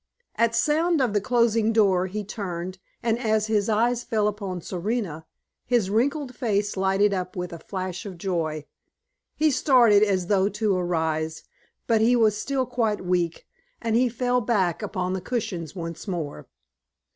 At 0.35 0.55
sound 0.55 0.99
of 0.99 1.13
the 1.13 1.21
closing 1.21 1.71
door 1.71 2.07
he 2.07 2.23
turned, 2.23 2.79
and 3.03 3.19
as 3.19 3.45
his 3.45 3.69
eyes 3.69 4.03
fell 4.03 4.27
upon 4.27 4.61
Serena, 4.61 5.27
his 5.63 5.91
wrinkled 5.91 6.33
face 6.35 6.75
lighted 6.75 7.13
up 7.13 7.35
with 7.35 7.53
a 7.53 7.59
flash 7.59 8.03
of 8.07 8.17
joy. 8.17 8.65
He 9.35 9.51
started 9.51 10.01
as 10.01 10.25
though 10.25 10.49
to 10.49 10.75
arise, 10.75 11.43
but 11.85 12.01
he 12.01 12.15
was 12.15 12.35
still 12.35 12.65
quite 12.65 13.05
weak, 13.05 13.45
and 13.79 13.95
he 13.95 14.09
fell 14.09 14.41
back 14.41 14.81
upon 14.81 15.13
the 15.13 15.21
cushions 15.21 15.75
once 15.75 16.07
more. 16.07 16.47